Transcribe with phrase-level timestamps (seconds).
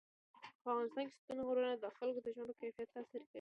[0.61, 3.29] په افغانستان کې ستوني غرونه د خلکو د ژوند په کیفیت تاثیر کوي.